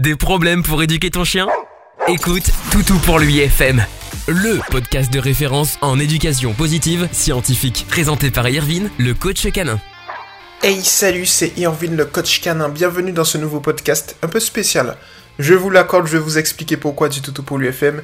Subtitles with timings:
[0.00, 1.46] Des problèmes pour éduquer ton chien?
[2.08, 3.84] Écoute Toutou pour lui FM,
[4.28, 9.78] le podcast de référence en éducation positive scientifique, présenté par Irvine, le coach canin.
[10.62, 14.96] Hey salut, c'est Irvine le coach canin, bienvenue dans ce nouveau podcast un peu spécial.
[15.38, 18.02] Je vous l'accorde, je vais vous expliquer pourquoi du Toutou pour l'UFM.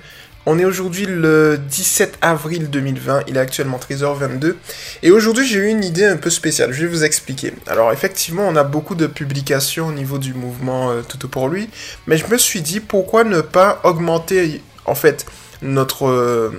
[0.49, 4.55] On est aujourd'hui le 17 avril 2020, il est actuellement 13h22.
[5.03, 7.53] Et aujourd'hui j'ai eu une idée un peu spéciale, je vais vous expliquer.
[7.67, 11.69] Alors effectivement on a beaucoup de publications au niveau du mouvement euh, Toto pour lui,
[12.07, 15.27] mais je me suis dit pourquoi ne pas augmenter en fait
[15.63, 16.51] notre, euh,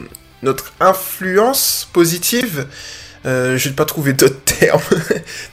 [0.80, 2.67] influence positive
[3.25, 4.81] euh, je vais pas trouver d'autres termes,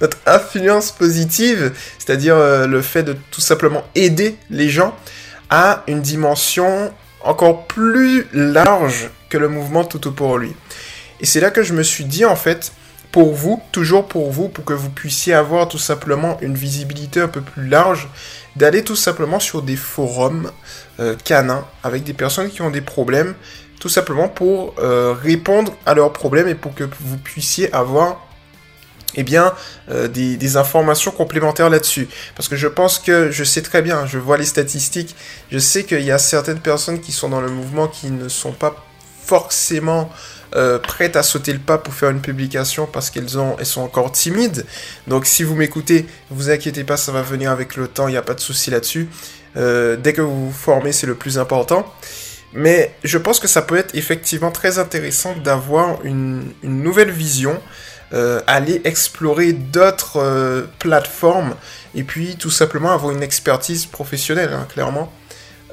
[0.01, 4.95] notre influence positive, c'est-à-dire euh, le fait de tout simplement aider les gens
[5.51, 6.93] à une dimension
[7.25, 10.55] encore plus large que le mouvement tout pour lui.
[11.21, 12.73] Et c'est là que je me suis dit en fait,
[13.11, 17.29] pour vous, toujours pour vous, pour que vous puissiez avoir tout simplement une visibilité un
[17.29, 18.09] peu plus large,
[18.57, 20.51] d'aller tout simplement sur des forums
[21.01, 23.35] euh, canins avec des personnes qui ont des problèmes,
[23.81, 28.21] tout simplement pour euh, répondre à leurs problèmes et pour que vous puissiez avoir
[29.17, 29.53] eh bien,
[29.91, 32.09] euh, des, informations complémentaires là-dessus.
[32.37, 35.17] Parce que je pense que je sais très bien, je vois les statistiques,
[35.51, 38.53] je sais qu'il y a certaines personnes qui sont dans le mouvement qui ne sont
[38.53, 38.77] pas
[39.25, 40.11] forcément
[40.55, 44.13] euh, prêtes à sauter le pas pour faire une publication parce qu'elles elles sont encore
[44.13, 44.65] timides.
[45.09, 48.17] Donc si vous m'écoutez, vous inquiétez pas, ça va venir avec le temps, il n'y
[48.17, 49.09] a pas de souci là-dessus.
[49.57, 51.93] Euh, dès que vous vous formez, c'est le plus important.
[52.53, 57.61] Mais je pense que ça peut être effectivement très intéressant d'avoir une nouvelle vision
[58.15, 61.57] euh, aller explorer d'autres euh, plateformes
[61.97, 65.13] et puis tout simplement avoir une expertise professionnelle, hein, clairement,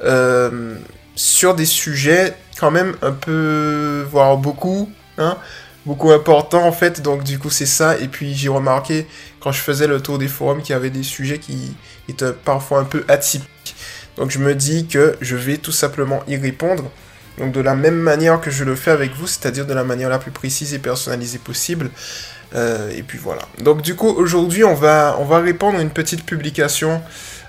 [0.02, 0.74] euh,
[1.14, 5.36] sur des sujets quand même un peu, voire beaucoup, hein,
[5.86, 7.00] beaucoup importants en fait.
[7.00, 7.96] Donc du coup c'est ça.
[7.98, 9.06] Et puis j'ai remarqué
[9.38, 11.76] quand je faisais le tour des forums qu'il y avait des sujets qui
[12.08, 13.76] étaient parfois un peu atypiques.
[14.16, 16.90] Donc je me dis que je vais tout simplement y répondre.
[17.38, 20.08] Donc de la même manière que je le fais avec vous, c'est-à-dire de la manière
[20.08, 21.90] la plus précise et personnalisée possible.
[22.54, 23.42] Euh, et puis voilà.
[23.62, 27.02] Donc du coup aujourd'hui on va, on va répondre à une petite publication.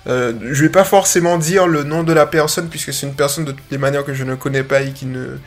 [0.07, 3.45] Euh, je vais pas forcément dire le nom de la personne puisque c'est une personne
[3.45, 5.37] de toutes les manières que je ne connais pas et qui ne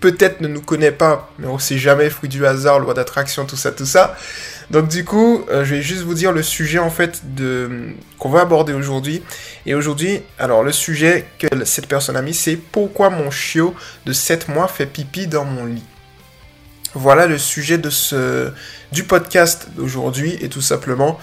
[0.00, 3.56] peut-être ne nous connaît pas, mais on sait jamais, fruit du hasard, loi d'attraction, tout
[3.56, 4.14] ça, tout ça.
[4.70, 8.28] Donc du coup, euh, je vais juste vous dire le sujet en fait de qu'on
[8.28, 9.22] va aborder aujourd'hui.
[9.64, 14.12] Et aujourd'hui, alors le sujet que cette personne a mis, c'est pourquoi mon chiot de
[14.12, 15.82] 7 mois fait pipi dans mon lit?
[16.94, 17.78] Voilà le sujet
[18.92, 21.18] du podcast d'aujourd'hui et tout simplement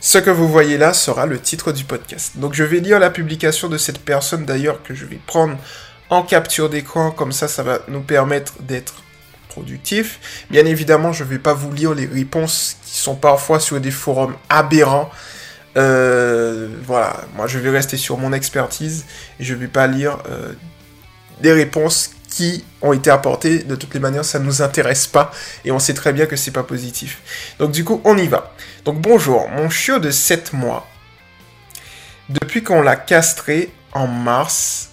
[0.00, 2.32] ce que vous voyez là sera le titre du podcast.
[2.36, 5.58] Donc je vais lire la publication de cette personne d'ailleurs que je vais prendre
[6.10, 9.02] en capture d'écran, comme ça ça va nous permettre d'être
[9.48, 10.46] productif.
[10.50, 13.90] Bien évidemment, je ne vais pas vous lire les réponses qui sont parfois sur des
[13.90, 15.10] forums aberrants.
[15.76, 19.06] Euh, voilà, moi je vais rester sur mon expertise
[19.40, 20.52] et je ne vais pas lire euh,
[21.40, 23.60] des réponses qui ont été apportées.
[23.60, 25.30] De toutes les manières, ça ne nous intéresse pas
[25.64, 27.22] et on sait très bien que c'est pas positif.
[27.58, 28.52] Donc du coup, on y va.
[28.84, 30.86] Donc bonjour, mon chiot de 7 mois,
[32.28, 34.90] depuis qu'on l'a castré en mars,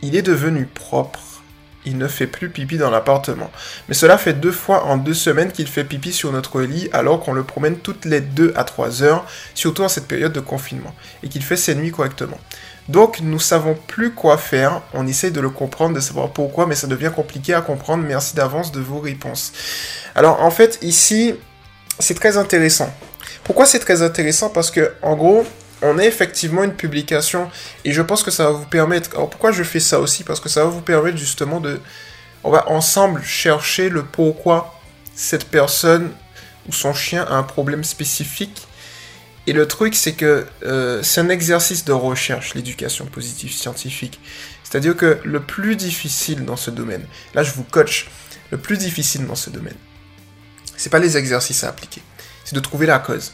[0.00, 1.18] il est devenu propre.
[1.86, 3.50] Il ne fait plus pipi dans l'appartement.
[3.88, 7.18] Mais cela fait deux fois en deux semaines qu'il fait pipi sur notre lit alors
[7.18, 10.94] qu'on le promène toutes les deux à trois heures, surtout en cette période de confinement,
[11.24, 12.38] et qu'il fait ses nuits correctement.
[12.88, 16.74] Donc nous savons plus quoi faire, on essaye de le comprendre, de savoir pourquoi, mais
[16.74, 18.04] ça devient compliqué à comprendre.
[18.06, 19.52] Merci d'avance de vos réponses.
[20.14, 21.34] Alors en fait ici,
[21.98, 22.92] c'est très intéressant.
[23.42, 24.50] Pourquoi c'est très intéressant?
[24.50, 25.46] Parce que en gros,
[25.82, 27.50] on a effectivement une publication
[27.84, 29.10] et je pense que ça va vous permettre.
[29.14, 30.24] Alors pourquoi je fais ça aussi?
[30.24, 31.80] Parce que ça va vous permettre justement de.
[32.42, 34.78] On va ensemble chercher le pourquoi
[35.14, 36.10] cette personne
[36.68, 38.66] ou son chien a un problème spécifique.
[39.46, 44.20] Et le truc, c'est que euh, c'est un exercice de recherche, l'éducation positive scientifique.
[44.62, 48.10] C'est-à-dire que le plus difficile dans ce domaine, là je vous coach,
[48.50, 49.76] le plus difficile dans ce domaine,
[50.76, 52.02] c'est pas les exercices à appliquer,
[52.44, 53.32] c'est de trouver la cause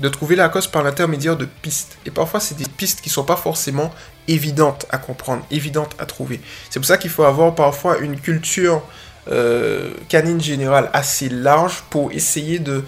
[0.00, 1.98] de trouver la cause par l'intermédiaire de pistes.
[2.06, 3.92] Et parfois, c'est des pistes qui sont pas forcément
[4.28, 6.40] évidentes à comprendre, évidentes à trouver.
[6.70, 8.82] C'est pour ça qu'il faut avoir parfois une culture
[9.30, 12.84] euh, canine générale assez large pour essayer de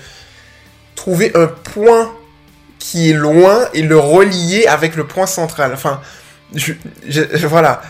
[0.94, 2.12] trouver un point
[2.82, 5.72] qui est loin et le relier avec le point central.
[5.72, 6.00] Enfin,
[7.44, 7.82] voilà,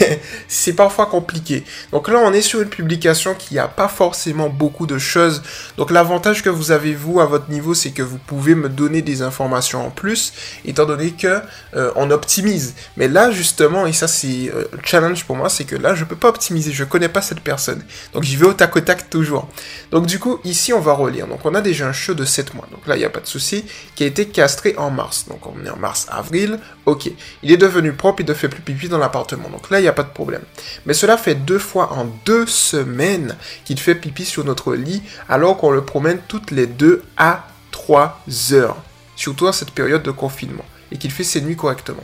[0.48, 1.64] c'est parfois compliqué.
[1.92, 5.42] Donc là, on est sur une publication qui n'a pas forcément beaucoup de choses.
[5.76, 9.02] Donc l'avantage que vous avez, vous, à votre niveau, c'est que vous pouvez me donner
[9.02, 10.32] des informations en plus,
[10.64, 11.40] étant donné que
[11.76, 12.74] euh, on optimise.
[12.96, 16.04] Mais là, justement, et ça, c'est euh, le challenge pour moi, c'est que là, je
[16.04, 16.72] peux pas optimiser.
[16.72, 17.82] Je connais pas cette personne.
[18.12, 19.48] Donc j'y vais au tac au tac toujours.
[19.90, 21.26] Donc du coup, ici, on va relire.
[21.26, 22.68] Donc on a déjà un chiot de 7 mois.
[22.70, 23.64] Donc là, il n'y a pas de souci,
[23.94, 25.26] qui a été castré en mars.
[25.28, 26.58] Donc on est en mars, avril.
[26.86, 27.10] Ok.
[27.42, 29.48] Il est devenu il ne fait plus pipi dans l'appartement.
[29.48, 30.42] Donc là, il n'y a pas de problème.
[30.86, 35.56] Mais cela fait deux fois en deux semaines qu'il fait pipi sur notre lit, alors
[35.56, 38.22] qu'on le promène toutes les deux à trois
[38.52, 38.76] heures.
[39.16, 40.64] Surtout à cette période de confinement.
[40.92, 42.02] Et qu'il fait ses nuits correctement.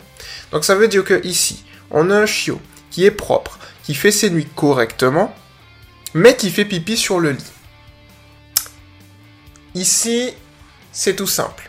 [0.53, 2.61] Donc ça veut dire que ici, on a un chiot
[2.91, 5.35] qui est propre, qui fait ses nuits correctement,
[6.15, 7.53] mais qui fait pipi sur le lit.
[9.75, 10.33] Ici,
[10.93, 11.66] c'est tout simple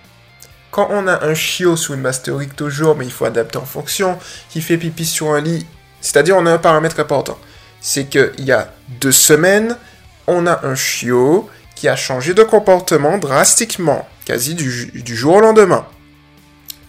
[0.78, 4.20] quand on a un chiot sous une masterique toujours, mais il faut adapter en fonction,
[4.48, 5.66] qui fait pipi sur un lit,
[6.02, 7.40] c'est-à-dire on a un paramètre important.
[7.82, 8.72] C'est qu'il y a
[9.02, 9.76] deux semaines,
[10.28, 15.84] on a un chiot qui a changé de comportement drastiquement, quasi du, jour au lendemain.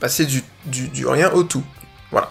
[0.01, 1.65] Passer du, du rien au tout.
[2.11, 2.31] Voilà.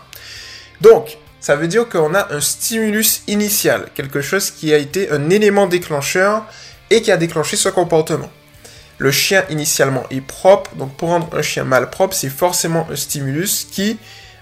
[0.82, 5.32] Donc, ça veut dire qu'on a un stimulus initial, quelque chose qui a été un
[5.32, 6.46] élément déclencheur
[6.92, 8.30] et qui a déclenché ce comportement
[8.98, 10.76] le chien initialement est propre.
[10.76, 13.98] Donc pour rendre un chien mal propre, c'est forcément un stimulus qui,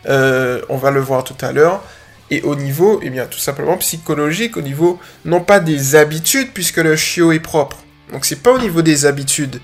[0.08, 1.84] euh, on va le voir tout à l'heure,
[2.32, 6.78] est au niveau, eh bien tout simplement psychologique, au niveau non pas des habitudes puisque
[6.78, 7.78] le chiot est propre.
[8.12, 9.60] Donc c'est pas au niveau des habitudes,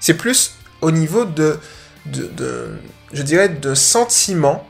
[0.00, 1.58] c'est plus au niveau de,
[3.12, 4.66] je dirais, de sentiment,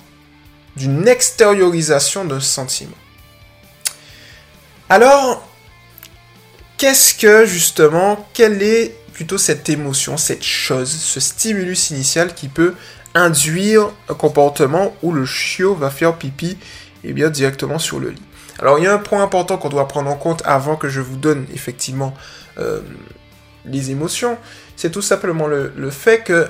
[0.77, 2.97] d'une extériorisation de sentiment.
[4.89, 5.47] Alors,
[6.77, 12.75] qu'est-ce que justement, quelle est plutôt cette émotion, cette chose, ce stimulus initial qui peut
[13.15, 16.59] induire un comportement où le chiot va faire pipi
[17.05, 18.23] et eh bien directement sur le lit.
[18.59, 21.01] Alors il y a un point important qu'on doit prendre en compte avant que je
[21.01, 22.13] vous donne effectivement
[22.59, 22.81] euh,
[23.67, 24.37] les émotions,
[24.77, 26.47] c'est tout simplement le, fait que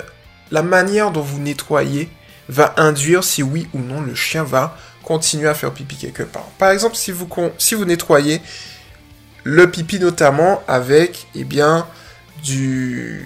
[0.51, 2.09] la manière dont vous nettoyez
[2.49, 6.45] va induire si oui ou non le chien va continuer à faire pipi quelque part.
[6.57, 7.27] Par exemple, si vous,
[7.57, 8.41] si vous nettoyez
[9.43, 11.85] le pipi notamment avec, eh bien,
[12.45, 13.25] du,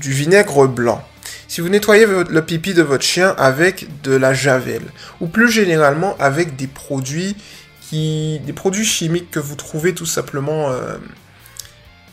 [0.00, 1.02] vinaigre blanc.
[1.48, 4.82] Si vous nettoyez le pipi de votre chien avec de la javel,
[5.20, 7.36] ou plus généralement avec des produits
[7.82, 10.98] qui, des produits chimiques que vous trouvez tout simplement euh,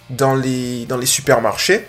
[0.09, 1.85] dans, les, dans les supermarchés,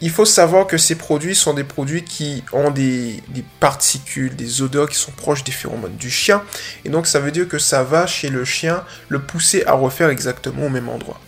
[0.00, 4.62] il faut savoir que ces produits sont des produits qui ont des, des, particules, des
[4.62, 6.42] odeurs qui sont proches des phéromones du chien.
[6.84, 10.08] Et donc ça veut dire que ça va chez le chien le pousser à refaire
[10.10, 11.20] exactement au même endroit.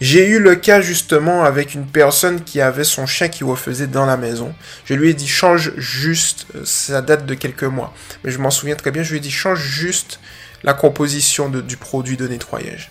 [0.00, 4.06] J'ai eu le cas justement avec une personne qui avait son chien qui refaisait dans
[4.06, 4.54] la maison.
[4.84, 7.92] Je lui ai dit change juste, euh, ça date de quelques mois,
[8.22, 10.20] mais je m'en souviens très bien, je lui ai dit change juste
[10.62, 12.90] la composition du produit de nettoyage.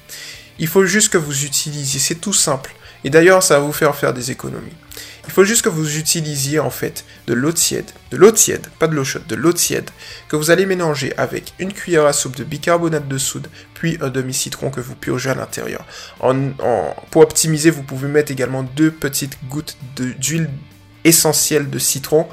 [0.60, 2.74] Il faut juste que vous utilisiez, c'est tout simple.
[3.04, 4.74] Et d'ailleurs, ça va vous faire faire des économies.
[5.28, 8.88] Il faut juste que vous utilisiez en fait de l'eau tiède, de l'eau tiède, pas
[8.88, 9.90] de l'eau chaude, de l'eau tiède,
[10.30, 14.10] que vous allez mélanger avec une cuillère à soupe de bicarbonate de soude, puis un
[14.10, 15.86] demi-citron que vous purgez à l'intérieur.
[17.12, 20.50] pour optimiser, vous pouvez mettre également deux petites gouttes d'huile
[21.04, 22.28] essentielle de citron.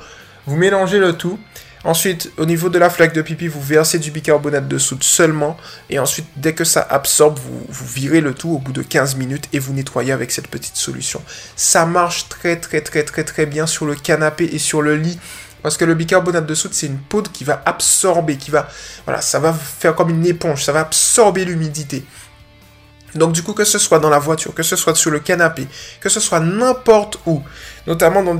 [0.46, 1.38] Vous mélangez le tout
[1.85, 5.57] Ensuite, au niveau de la flaque de pipi, vous versez du bicarbonate de soude seulement.
[5.91, 9.17] Et ensuite, dès que ça absorbe, vous, vous virez le tout au bout de 15
[9.17, 11.23] minutes et vous nettoyez avec cette petite solution.
[11.57, 15.19] Ça marche très très très très très bien sur le canapé et sur le lit.
[15.63, 18.69] Parce que le bicarbonate de soude, c'est une poudre qui va absorber, qui va,
[19.07, 22.05] voilà, ça va faire comme une éponge, ça va absorber l'humidité.
[23.15, 25.67] Donc du coup, que ce soit dans la voiture, que ce soit sur le canapé,
[26.01, 27.43] que ce soit n'importe où,
[27.87, 28.35] notamment dans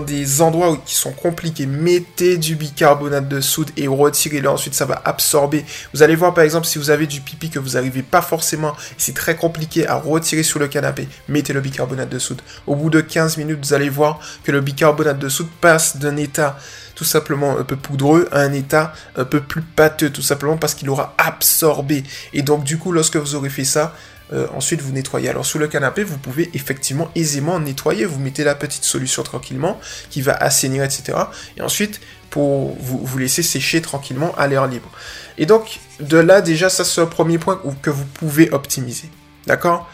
[0.00, 4.48] des, endroits qui sont compliqués, mettez du bicarbonate de soude et retirez-le.
[4.48, 5.64] Ensuite, ça va absorber.
[5.94, 8.76] Vous allez voir par exemple si vous avez du pipi que vous n'arrivez pas forcément,
[8.98, 12.42] c'est très compliqué à retirer sur le canapé, mettez le bicarbonate de soude.
[12.66, 16.16] Au bout de 15 minutes, vous allez voir que le bicarbonate de soude passe d'un
[16.16, 16.56] état
[17.00, 20.74] tout simplement un peu poudreux à un état un peu plus pâteux, tout simplement parce
[20.74, 22.04] qu'il aura absorbé.
[22.34, 23.94] Et donc du coup, lorsque vous aurez fait ça,
[24.34, 25.30] euh, ensuite, vous nettoyez.
[25.30, 28.04] Alors, sous le canapé, vous pouvez effectivement aisément nettoyer.
[28.04, 29.80] Vous mettez la petite solution tranquillement
[30.10, 31.16] qui va assainir, etc.
[31.56, 34.90] Et ensuite, pour vous, vous laisser sécher tranquillement à l'air libre.
[35.38, 39.08] Et donc, de là, déjà, ça, c'est un premier point que vous pouvez optimiser.
[39.46, 39.90] D'accord?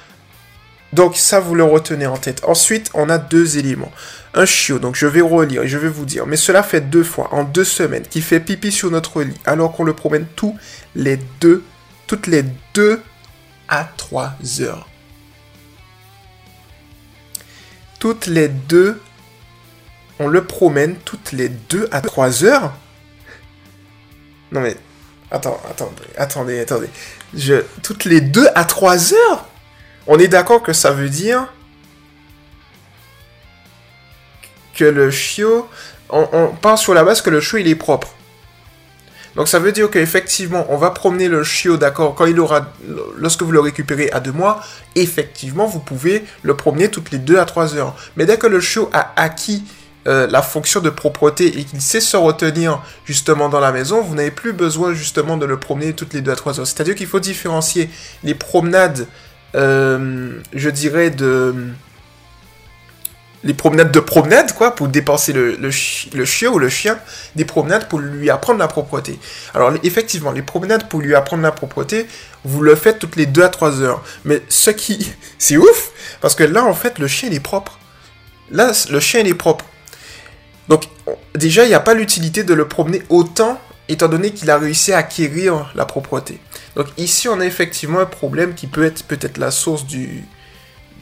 [0.97, 2.43] Donc ça, vous le retenez en tête.
[2.45, 3.93] Ensuite, on a deux éléments.
[4.33, 7.05] Un chiot, donc je vais relire et je vais vous dire, mais cela fait deux
[7.05, 10.57] fois, en deux semaines, qui fait pipi sur notre lit, alors qu'on le promène tous
[10.95, 11.63] les deux,
[12.07, 13.03] toutes les deux
[13.69, 14.89] à 3 heures.
[18.01, 18.99] Toutes les deux,
[20.19, 22.73] on le promène toutes les deux à 3 heures.
[24.51, 24.77] Non mais,
[25.31, 26.89] attends, attendez, attendez, attendez.
[27.35, 27.63] Je...
[27.83, 29.47] Toutes les 2 à 3 heures?
[30.07, 31.47] On est d'accord que ça veut dire
[34.75, 35.69] que le chiot...
[36.09, 38.15] On, part sur la base que le chiot, il est propre.
[39.35, 42.73] Donc ça veut dire qu'effectivement, on va promener le chiot, d'accord, quand il aura,
[43.17, 44.63] lorsque vous le récupérez à deux mois,
[44.95, 47.95] effectivement, vous pouvez le promener toutes les deux à trois heures.
[48.17, 49.65] Mais dès que le chiot a acquis
[50.07, 54.15] euh, la fonction de propreté et qu'il sait se retenir justement dans la maison, vous
[54.15, 56.67] n'avez plus besoin justement de le promener toutes les deux à trois heures.
[56.67, 57.91] C'est-à-dire qu'il faut différencier
[58.23, 59.07] les promenades,
[59.55, 61.55] je dirais, de
[63.47, 66.99] les promenades de promenade, quoi, pour dépenser le, le, chien ou le chien,
[67.37, 69.19] des promenades pour lui apprendre la propreté.
[69.55, 72.07] Alors, effectivement, les promenades pour lui apprendre la propreté,
[72.45, 74.03] vous le faites toutes les 2 à 3 heures.
[74.25, 75.13] Mais ce qui...
[75.39, 77.79] C'est ouf, parce que là, en fait, le chien est propre.
[78.51, 79.65] Là, le chien est propre.
[80.69, 80.85] Donc,
[81.35, 84.93] déjà, il n'y a pas l'utilité de le promener autant, étant donné qu'il a réussi
[84.93, 86.41] à acquérir la propreté.
[86.75, 90.25] Donc, ici, on a effectivement un problème qui peut être peut-être la source du,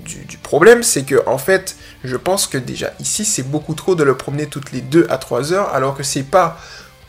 [0.04, 4.04] du, problème, c'est que en fait, je pense que déjà ici, c'est beaucoup trop de
[4.04, 6.58] le promener toutes les 2 à 3 heures, alors que c'est pas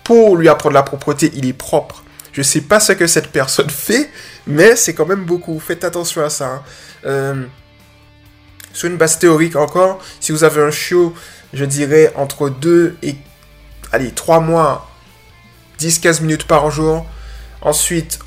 [0.03, 2.03] pour lui apprendre la propreté, il est propre.
[2.31, 4.09] Je sais pas ce que cette personne fait,
[4.47, 5.59] mais c'est quand même beaucoup.
[5.59, 6.47] Faites attention à ça.
[6.47, 6.63] Hein.
[7.05, 7.45] Euh,
[8.73, 11.13] sur une base théorique encore, si vous avez un chiot,
[11.53, 13.15] je dirais entre 2 et
[13.91, 14.89] allez, 3 mois,
[15.79, 17.05] 10-15 minutes par jour.
[17.61, 18.19] Ensuite,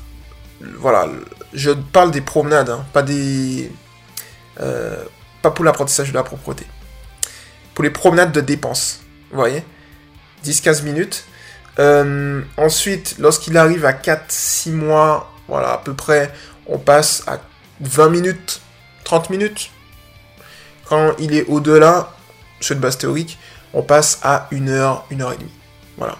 [0.77, 1.07] voilà,
[1.53, 3.71] je parle des promenades, hein, pas des
[4.59, 5.03] euh,
[5.41, 6.65] pas pour l'apprentissage de la propreté.
[7.73, 9.01] Pour les promenades de dépenses.
[9.31, 9.63] Vous voyez
[10.45, 11.25] 10-15 minutes.
[11.79, 16.33] Euh, ensuite, lorsqu'il arrive à 4-6 mois, voilà, à peu près,
[16.67, 17.39] on passe à
[17.81, 18.61] 20 minutes,
[19.05, 19.71] 30 minutes.
[20.85, 22.11] Quand il est au-delà,
[22.59, 23.37] sur une base théorique,
[23.73, 25.53] on passe à 1 heure, 1 heure et demie.
[25.97, 26.17] Voilà.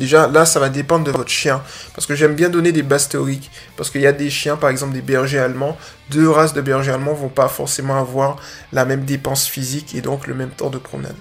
[0.00, 1.62] Déjà, là, ça va dépendre de votre chien.
[1.94, 3.50] Parce que j'aime bien donner des bases théoriques.
[3.76, 5.76] Parce qu'il y a des chiens, par exemple des bergers allemands.
[6.08, 8.36] Deux races de bergers allemands vont pas forcément avoir
[8.72, 11.14] la même dépense physique et donc le même temps de promenade.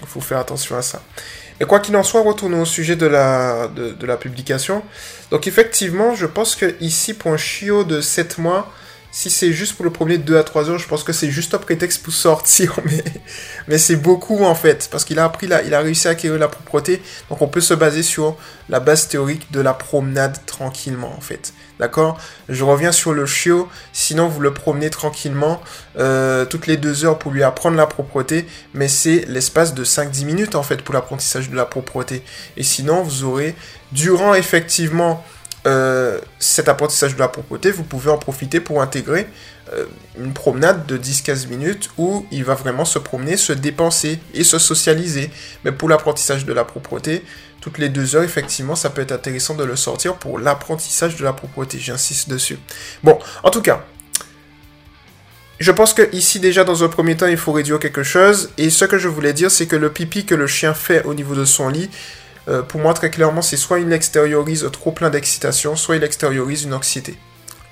[0.00, 1.00] Il faut faire attention à ça.
[1.60, 4.82] Et quoi qu'il en soit, retournons au sujet de la, de, de la publication.
[5.30, 8.72] Donc effectivement, je pense que ici, pour un chiot de 7 mois,
[9.10, 11.54] si c'est juste pour le premier 2 à 3 heures, je pense que c'est juste
[11.54, 12.78] un prétexte pour sortir,
[13.68, 15.30] mais, c'est beaucoup en fait, parce qu'il a
[15.80, 18.36] réussi à acquérir la propreté, donc on peut se baser sur
[18.68, 21.52] la base théorique de la promenade tranquillement en fait.
[21.78, 22.18] D'accord?
[22.48, 25.60] Je reviens sur le chiot, sinon vous le promenez tranquillement
[25.98, 30.24] euh, toutes les 2 heures pour lui apprendre la propreté, mais c'est l'espace de 5-10
[30.24, 32.24] minutes en fait pour l'apprentissage de la propreté.
[32.56, 33.54] Et sinon vous aurez,
[33.92, 35.24] durant effectivement
[35.68, 39.28] euh, cet apprentissage de la propreté, vous pouvez en profiter pour intégrer
[39.74, 39.84] euh,
[40.18, 44.58] une promenade de 10-15 minutes où il va vraiment se promener, se dépenser et se
[44.58, 45.30] socialiser.
[45.64, 47.22] Mais pour l'apprentissage de la propreté,
[47.60, 51.24] toutes les deux heures, effectivement, ça peut être intéressant de le sortir pour l'apprentissage de
[51.24, 51.78] la propreté.
[51.78, 52.58] J'insiste dessus.
[53.02, 53.84] Bon, en tout cas,
[55.60, 58.70] je pense que ici déjà dans un premier temps il faut réduire quelque chose et
[58.70, 61.34] ce que je voulais dire c'est que le pipi que le chien fait au niveau
[61.34, 61.90] de son lit
[62.48, 66.64] euh, pour moi, très clairement, c'est soit il extériorise trop plein d'excitation, soit il extériorise
[66.64, 67.18] une anxiété.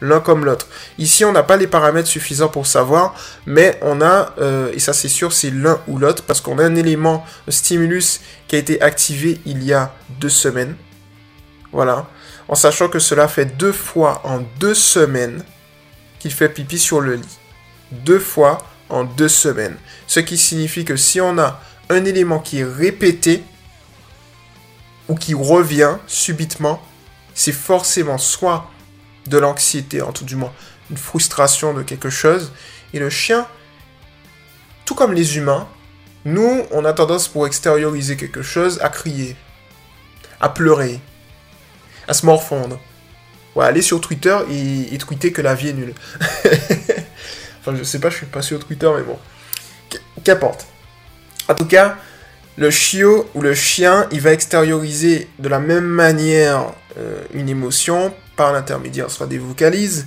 [0.02, 0.68] L'un comme l'autre.
[0.99, 3.14] Ici, on n'a pas les paramètres suffisants pour savoir,
[3.47, 6.64] mais on a, euh, et ça c'est sûr, c'est l'un ou l'autre, parce qu'on a
[6.64, 10.76] un élément, un stimulus qui a été activé il y a deux semaines.
[11.73, 12.06] Voilà.
[12.49, 15.42] En sachant que cela fait deux fois en deux semaines
[16.18, 17.38] qu'il fait pipi sur le lit.
[17.90, 18.59] Deux fois
[18.90, 19.76] en deux semaines.
[20.06, 23.42] Ce qui signifie que si on a un élément qui est répété,
[25.08, 26.82] ou qui revient subitement,
[27.34, 28.70] c'est forcément soit
[29.26, 30.52] de l'anxiété, en tout du moins
[30.90, 32.52] une frustration de quelque chose.
[32.92, 33.46] Et le chien,
[34.84, 35.68] tout comme les humains,
[36.25, 39.36] nous, on a tendance pour extérioriser quelque chose à crier,
[40.40, 41.00] à pleurer,
[42.08, 42.80] à se morfondre.
[43.54, 45.94] Ouais, aller sur Twitter et, et tweeter que la vie est nulle.
[47.60, 49.18] enfin, je sais pas, je suis pas sur Twitter, mais bon.
[50.22, 50.66] Qu'importe.
[51.48, 51.96] En tout cas,
[52.56, 58.14] le chiot ou le chien, il va extérioriser de la même manière euh, une émotion
[58.36, 60.06] par l'intermédiaire soit des vocalises,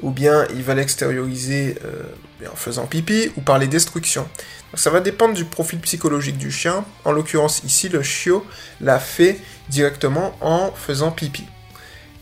[0.00, 4.28] ou bien il va l'extérioriser euh, en faisant pipi, ou par les destructions.
[4.74, 6.84] Ça va dépendre du profil psychologique du chien.
[7.04, 8.46] En l'occurrence ici, le chiot
[8.80, 11.44] l'a fait directement en faisant pipi.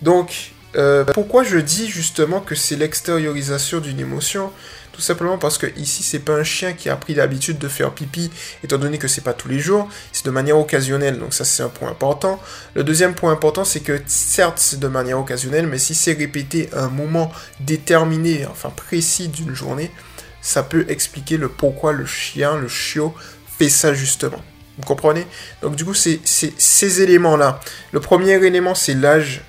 [0.01, 4.51] Donc, euh, pourquoi je dis justement que c'est l'extériorisation d'une émotion?
[4.99, 7.93] Tout simplement parce que ici, c'est pas un chien qui a pris l'habitude de faire
[7.93, 8.33] pipi,
[8.65, 11.21] étant donné que c'est pas tous les jours, c'est de manière occasionnelle.
[11.21, 12.43] Donc ça, c'est un point important.
[12.75, 16.69] Le deuxième point important, c'est que certes, c'est de manière occasionnelle, mais si c'est répété
[16.73, 19.93] un moment déterminé, enfin précis d'une journée,
[20.41, 23.15] ça peut expliquer le pourquoi le chien, le chiot,
[23.57, 24.43] fait ça justement.
[24.79, 25.29] Vous comprenez?
[25.63, 27.61] Donc du coup, c'est ces éléments-là.
[27.93, 29.43] Le premier élément, c'est l'âge.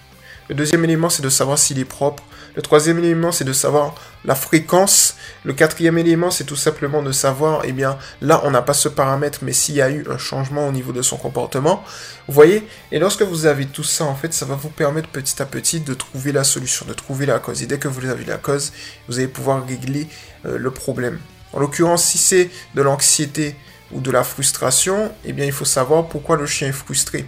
[0.47, 2.23] Le deuxième élément, c'est de savoir s'il est propre.
[2.55, 5.15] Le troisième élément, c'est de savoir la fréquence.
[5.43, 8.89] Le quatrième élément, c'est tout simplement de savoir, eh bien, là, on n'a pas ce
[8.89, 11.83] paramètre, mais s'il y a eu un changement au niveau de son comportement.
[12.27, 15.41] Vous voyez Et lorsque vous avez tout ça, en fait, ça va vous permettre petit
[15.41, 17.63] à petit de trouver la solution, de trouver la cause.
[17.63, 18.73] Et dès que vous avez la cause,
[19.07, 20.07] vous allez pouvoir régler
[20.45, 21.19] euh, le problème.
[21.53, 23.55] En l'occurrence, si c'est de l'anxiété
[23.91, 27.25] ou de la frustration, eh bien, il faut savoir pourquoi le chien est frustré.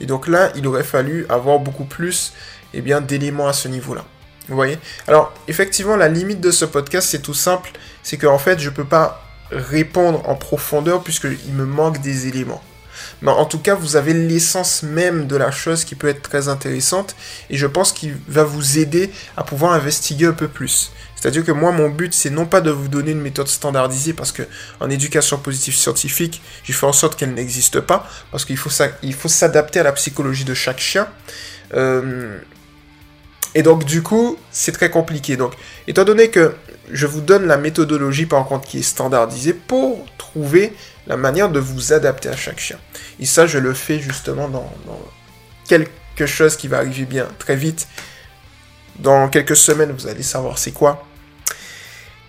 [0.00, 2.32] Et donc là, il aurait fallu avoir beaucoup plus
[2.74, 4.04] eh d'éléments à ce niveau-là.
[4.48, 4.78] Vous voyez?
[5.06, 7.70] Alors, effectivement, la limite de ce podcast, c'est tout simple.
[8.02, 12.62] C'est qu'en fait, je ne peux pas répondre en profondeur puisqu'il me manque des éléments.
[13.22, 16.48] Mais en tout cas, vous avez l'essence même de la chose qui peut être très
[16.48, 17.16] intéressante
[17.50, 20.92] et je pense qu'il va vous aider à pouvoir investiguer un peu plus.
[21.16, 24.30] C'est-à-dire que moi, mon but, c'est non pas de vous donner une méthode standardisée parce
[24.30, 24.42] que
[24.78, 29.28] en éducation positive scientifique, j'ai fait en sorte qu'elle n'existe pas parce qu'il faut, faut
[29.28, 31.08] s'adapter à la psychologie de chaque chien.
[31.74, 32.38] Euh,
[33.58, 35.36] et donc, du coup, c'est très compliqué.
[35.36, 35.52] Donc,
[35.88, 36.54] étant donné que
[36.92, 40.72] je vous donne la méthodologie, par contre, qui est standardisée pour trouver
[41.08, 42.78] la manière de vous adapter à chaque chien.
[43.18, 44.72] Et ça, je le fais justement dans,
[45.66, 47.88] quelque chose qui va arriver bien très vite.
[49.00, 51.04] Dans quelques semaines, vous allez savoir c'est quoi.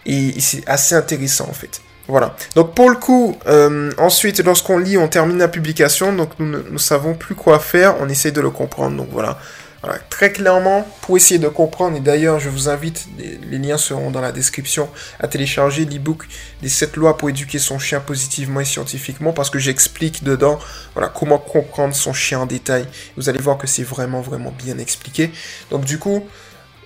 [0.07, 1.79] Et, c'est assez intéressant, en fait.
[2.07, 2.35] Voilà.
[2.55, 6.77] Donc pour le coup, euh, ensuite, lorsqu'on lit, on termine la publication, donc nous ne
[6.79, 8.97] savons plus quoi faire, on essaie de le comprendre.
[8.97, 9.37] Donc voilà.
[9.81, 14.11] Voilà, très clairement, pour essayer de comprendre, et d'ailleurs je vous invite, les, liens seront
[14.11, 14.89] dans la description,
[15.21, 16.27] à télécharger l'ebook
[16.61, 20.59] des 7 lois pour éduquer son chien positivement et scientifiquement, parce que j'explique dedans
[20.95, 22.85] voilà, comment comprendre son chien en détail.
[23.15, 25.31] Vous allez voir que c'est vraiment, vraiment bien expliqué.
[25.71, 26.27] Donc du coup,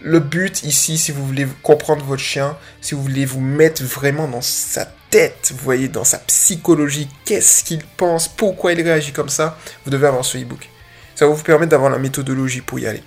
[0.01, 4.27] le but ici, si vous voulez comprendre votre chien, si vous voulez vous mettre vraiment
[4.27, 9.29] dans sa tête, vous voyez, dans sa psychologie, qu'est-ce qu'il pense, pourquoi il réagit comme
[9.29, 10.69] ça, vous devez avoir ce ebook
[11.15, 13.03] ça va vous permettre d'avoir la méthodologie pour y aller.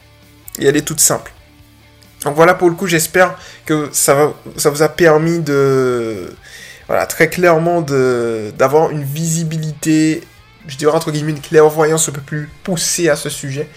[0.59, 1.33] Et elle est toute simple.
[2.25, 6.35] Donc voilà, pour le coup, j'espère que ça, va, ça vous a permis de,
[6.87, 10.23] voilà, très clairement d'avoir une visibilité,
[10.67, 13.69] je dirais entre guillemets une clairvoyance un peu plus poussée à ce sujet.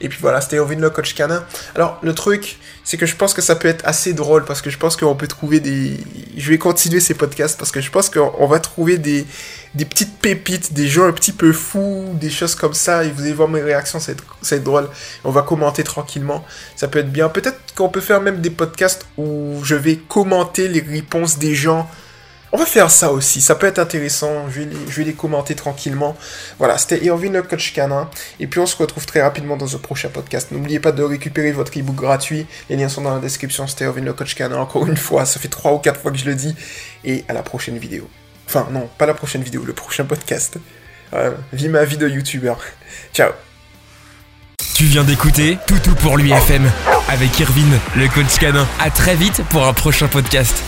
[0.00, 1.44] Et puis voilà, c'était Ovin le coach canin.
[1.74, 4.68] Alors, le truc, c'est que je pense que ça peut être assez drôle parce que
[4.68, 5.96] je pense qu'on peut trouver des.
[6.36, 9.24] Je vais continuer ces podcasts parce que je pense qu'on va trouver des,
[9.74, 13.04] des petites pépites, des gens un petit peu fous, des choses comme ça.
[13.04, 14.88] Et vous allez voir mes réactions, être, drôle.
[15.24, 16.44] On va commenter tranquillement.
[16.76, 17.28] Ça peut être bien.
[17.28, 21.88] Peut-être qu'on peut faire même des podcasts où je vais commenter les réponses des gens
[22.54, 26.16] on va faire ça aussi, ça peut être intéressant, je vais les, commenter tranquillement.
[26.60, 29.78] Voilà, c'était Irvin le coach canin, et puis on se retrouve très rapidement dans un
[29.80, 30.52] prochain podcast.
[30.52, 34.02] N'oubliez pas de récupérer votre ebook gratuit, les liens sont dans la description, c'était Irvin
[34.02, 36.36] le coach canin, encore une fois, ça fait 3 ou 4 fois que je le
[36.36, 36.54] dis,
[37.02, 38.08] et à la prochaine vidéo.
[38.54, 40.58] Enfin non, pas la prochaine vidéo, le prochain podcast.
[41.12, 42.58] Euh, vis ma vie de youtubeur.
[43.14, 43.32] Ciao
[44.74, 46.68] tu viens d'écouter Toutou pour l'UFM
[47.08, 48.66] avec Irvine, le coach canin.
[48.80, 50.64] À très vite pour un prochain podcast.